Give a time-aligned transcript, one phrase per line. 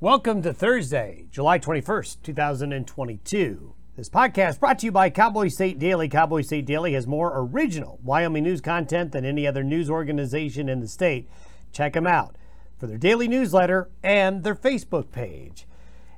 [0.00, 3.74] Welcome to Thursday, July 21st, 2022.
[3.96, 6.08] This podcast brought to you by Cowboy State Daily.
[6.08, 10.78] Cowboy State Daily has more original Wyoming news content than any other news organization in
[10.78, 11.28] the state.
[11.72, 12.36] Check them out
[12.78, 15.66] for their daily newsletter and their Facebook page.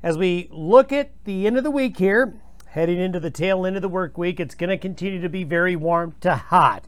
[0.02, 3.76] As we look at the end of the week here, heading into the tail end
[3.76, 6.84] of the work week, it's going to continue to be very warm to hot.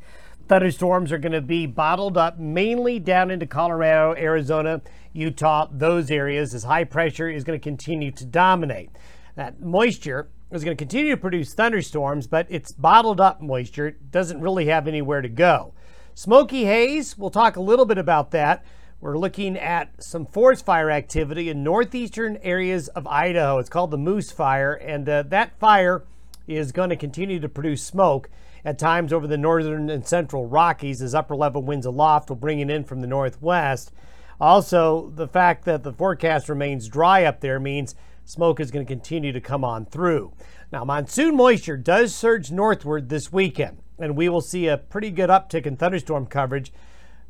[0.52, 4.82] Thunderstorms are going to be bottled up mainly down into Colorado, Arizona,
[5.14, 8.90] Utah, those areas, as high pressure is going to continue to dominate.
[9.34, 13.92] That moisture is going to continue to produce thunderstorms, but it's bottled up moisture.
[14.10, 15.72] Doesn't really have anywhere to go.
[16.12, 18.62] Smoky haze, we'll talk a little bit about that.
[19.00, 23.56] We're looking at some forest fire activity in northeastern areas of Idaho.
[23.56, 26.04] It's called the Moose Fire, and uh, that fire
[26.46, 28.28] is going to continue to produce smoke
[28.64, 32.60] at times over the northern and central Rockies as upper level winds aloft will bring
[32.60, 33.92] it in from the northwest.
[34.40, 37.94] Also, the fact that the forecast remains dry up there means
[38.24, 40.32] smoke is going to continue to come on through.
[40.72, 45.30] Now, monsoon moisture does surge northward this weekend, and we will see a pretty good
[45.30, 46.72] uptick in thunderstorm coverage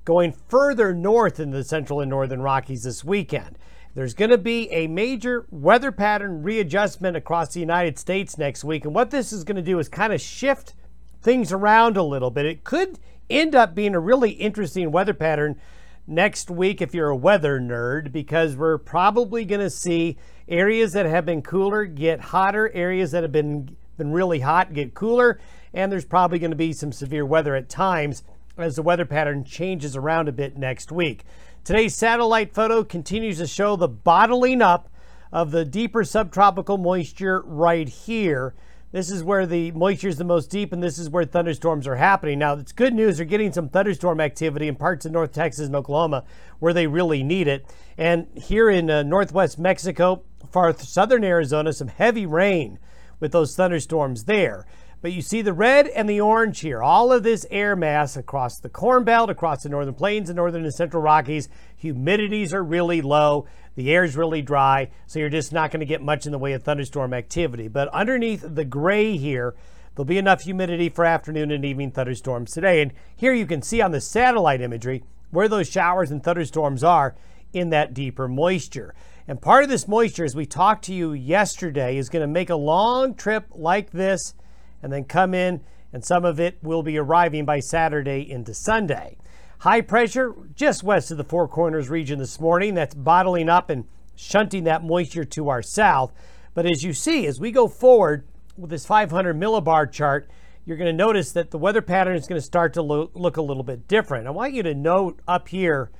[0.05, 3.59] going further north in the central and northern Rockies this weekend.
[3.95, 8.85] There's going to be a major weather pattern readjustment across the United States next week,
[8.85, 10.75] and what this is going to do is kind of shift
[11.23, 12.47] things around a little bit.
[12.47, 12.99] It could
[13.31, 15.59] end up being a really interesting weather pattern
[16.07, 21.07] next week if you're a weather nerd because we're probably going to see areas that
[21.07, 25.39] have been cooler get hotter, areas that have been been really hot get cooler,
[25.73, 28.25] and there's probably going to be some severe weather at times
[28.57, 31.25] as the weather pattern changes around a bit next week.
[31.65, 34.89] Today's satellite photo continues to show the bottling up
[35.31, 38.55] of the deeper subtropical moisture right here.
[38.93, 41.97] This is where the moisture is the most deep, and this is where thunderstorms are
[41.97, 42.39] happening.
[42.39, 43.17] Now, it's good news.
[43.17, 46.25] They're getting some thunderstorm activity in parts of North Texas and Oklahoma
[46.59, 47.65] where they really need it.
[47.97, 52.79] And here in uh, northwest Mexico, far southern Arizona, some heavy rain
[53.19, 54.67] with those thunderstorms there.
[55.03, 56.81] But you see the red and the orange here.
[56.81, 60.63] All of this air mass across the Corn Belt, across the northern plains and northern
[60.63, 61.49] and central Rockies.
[61.83, 63.47] Humidities are really low.
[63.75, 66.39] The air is really dry, so you're just not going to get much in the
[66.39, 67.67] way of thunderstorm activity.
[67.67, 69.57] But underneath the gray here,
[69.97, 72.81] there'll be enough humidity for afternoon and evening thunderstorms today.
[72.81, 75.03] And here you can see on the satellite imagery
[75.33, 77.17] where those showers and thunderstorms are
[77.53, 78.95] in that deeper moisture.
[79.27, 82.51] And part of this moisture, as we talked to you yesterday, is going to make
[82.51, 84.35] a long trip like this
[84.83, 85.61] and then come in,
[85.93, 89.17] and some of it will be arriving by Saturday into Sunday.
[89.61, 92.75] High pressure just west of the Four Corners region this morning.
[92.75, 93.85] That's bottling up and
[94.17, 96.13] shunting that moisture to our south.
[96.55, 98.27] But as you see, as we go forward
[98.57, 100.29] with this 500 millibar chart,
[100.65, 103.37] you're going to notice that the weather pattern is going to start to lo- look
[103.37, 104.27] a little bit different.
[104.27, 105.91] I want you to note up here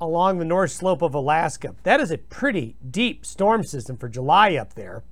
[0.00, 4.54] along the north slope of Alaska, that is a pretty deep storm system for July
[4.56, 5.02] up there.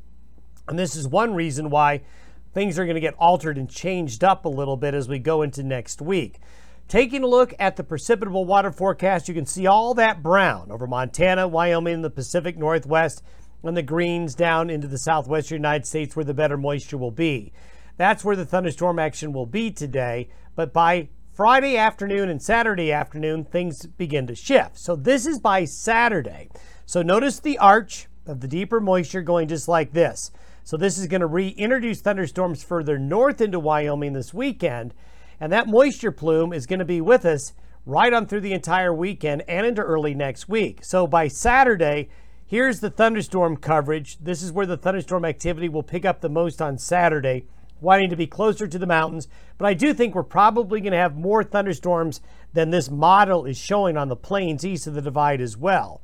[0.69, 2.03] And this is one reason why
[2.55, 5.43] things are going to get altered and changed up a little bit as we go
[5.43, 6.39] into next week.
[6.87, 10.87] Taking a look at the precipitable water forecast, you can see all that brown over
[10.87, 13.23] Montana, Wyoming, the Pacific Northwest,
[13.63, 17.53] and the greens down into the southwestern United States where the better moisture will be.
[17.97, 23.45] That's where the thunderstorm action will be today, but by Friday afternoon and Saturday afternoon,
[23.45, 24.79] things begin to shift.
[24.79, 26.49] So this is by Saturday.
[26.87, 30.31] So notice the arch of the deeper moisture going just like this.
[30.65, 34.95] So this is going to reintroduce thunderstorms further north into Wyoming this weekend.
[35.39, 37.53] And that moisture plume is going to be with us
[37.85, 40.83] right on through the entire weekend and into early next week.
[40.83, 42.09] So by Saturday,
[42.47, 44.17] here's the thunderstorm coverage.
[44.21, 47.45] This is where the thunderstorm activity will pick up the most on Saturday,
[47.83, 49.29] wanting to be closer to the mountains.
[49.59, 52.23] But I do think we're probably going to have more thunderstorms
[52.55, 56.01] than this model is showing on the plains east of the divide as well.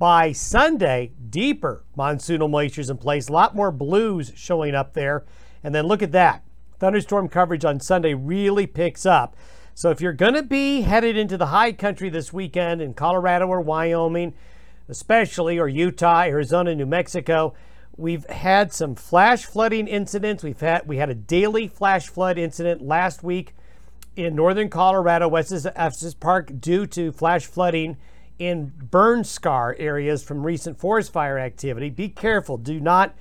[0.00, 5.26] By Sunday, deeper monsoonal moisture is in place, a lot more blues showing up there.
[5.62, 6.42] And then look at that.
[6.78, 9.36] Thunderstorm coverage on Sunday really picks up.
[9.74, 13.46] So if you're going to be headed into the high country this weekend in Colorado
[13.48, 14.32] or Wyoming,
[14.88, 17.52] especially, or Utah, Arizona, New Mexico,
[17.94, 20.42] we've had some flash flooding incidents.
[20.42, 23.54] We've had we had a daily flash flood incident last week
[24.16, 27.98] in northern Colorado, West Estes Park, due to flash flooding
[28.40, 31.90] in burn scar areas from recent forest fire activity.
[31.90, 32.56] Be careful.
[32.56, 33.14] Do not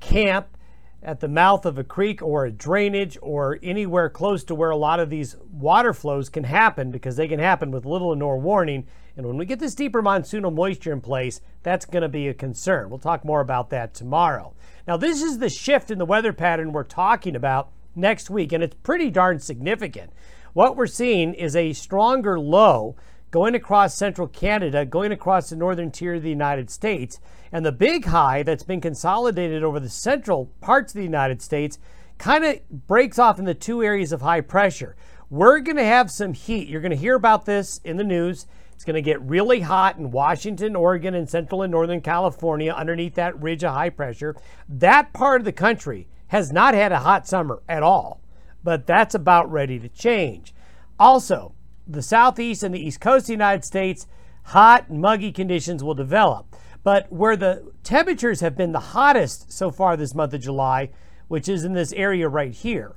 [0.00, 0.56] camp
[1.02, 4.76] at the mouth of a creek or a drainage or anywhere close to where a
[4.76, 8.34] lot of these water flows can happen because they can happen with little or no
[8.36, 8.86] warning.
[9.14, 12.34] And when we get this deeper monsoonal moisture in place, that's going to be a
[12.34, 12.88] concern.
[12.88, 14.54] We'll talk more about that tomorrow.
[14.88, 18.64] Now, this is the shift in the weather pattern we're talking about next week, and
[18.64, 20.12] it's pretty darn significant.
[20.54, 22.96] What we're seeing is a stronger low
[23.32, 27.18] going across central Canada, going across the northern tier of the United States.
[27.50, 31.78] And the big high that's been consolidated over the central parts of the United States
[32.18, 34.94] kind of breaks off into two areas of high pressure.
[35.30, 36.68] We're going to have some heat.
[36.68, 38.46] You're going to hear about this in the news.
[38.74, 43.14] It's going to get really hot in Washington, Oregon, and central and northern California underneath
[43.14, 44.36] that ridge of high pressure.
[44.68, 48.20] That part of the country has not had a hot summer at all,
[48.62, 50.54] but that's about ready to change.
[50.98, 51.54] Also,
[51.86, 54.06] the southeast and the east coast of the United States,
[54.44, 56.56] hot, and muggy conditions will develop.
[56.82, 60.90] But where the temperatures have been the hottest so far this month of July,
[61.28, 62.94] which is in this area right here,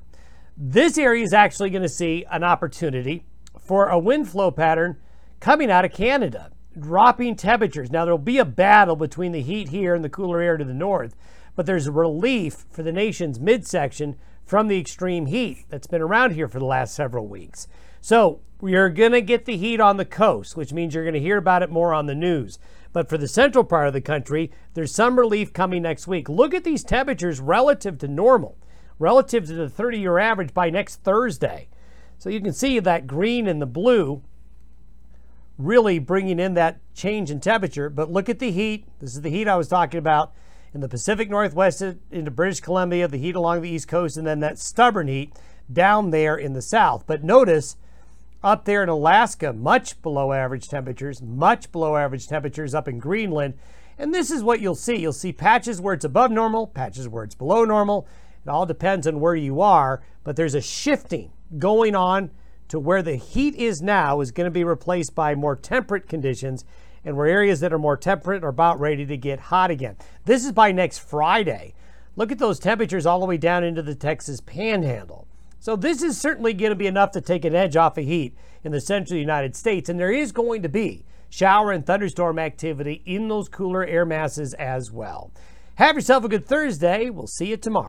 [0.58, 3.26] this area is actually going to see an opportunity
[3.60, 4.98] for a wind flow pattern
[5.40, 7.92] coming out of Canada, dropping temperatures.
[7.92, 10.74] Now, there'll be a battle between the heat here and the cooler air to the
[10.74, 11.16] north,
[11.56, 14.16] but there's relief for the nation's midsection
[14.46, 17.68] from the extreme heat that's been around here for the last several weeks.
[18.02, 21.20] So, you're going to get the heat on the coast, which means you're going to
[21.20, 22.60] hear about it more on the news.
[22.94, 26.30] But for the central part of the country, there's some relief coming next week.
[26.30, 28.58] Look at these temperatures relative to normal,
[29.00, 31.68] relative to the 30 year average by next Thursday.
[32.18, 34.22] So you can see that green and the blue
[35.58, 37.90] really bringing in that change in temperature.
[37.90, 38.88] But look at the heat.
[39.00, 40.34] This is the heat I was talking about
[40.74, 44.28] in the Pacific Northwest uh, into British Columbia, the heat along the East Coast, and
[44.28, 45.34] then that stubborn heat
[45.72, 47.06] down there in the South.
[47.08, 47.78] But notice
[48.46, 53.56] up there in Alaska, much below average temperatures, much below average temperatures up in Greenland.
[53.98, 54.98] And this is what you'll see.
[54.98, 58.08] You'll see patches where it's above normal, patches where it's below normal.
[58.46, 62.30] It all depends on where you are, but there's a shifting going on
[62.68, 66.66] to where the heat is now is going to be replaced by more temperate conditions
[67.04, 69.96] and where areas that are more temperate are about ready to get hot again.
[70.26, 71.74] This is by next Friday.
[72.16, 75.28] Look at those temperatures all the way down into the Texas panhandle.
[75.60, 78.36] So this is certainly going to be enough to take an edge off of heat
[78.64, 83.02] in the central United States and there is going to be shower and thunderstorm activity
[83.06, 85.32] in those cooler air masses as well.
[85.76, 87.10] Have yourself a good Thursday.
[87.10, 87.84] We'll see you tomorrow.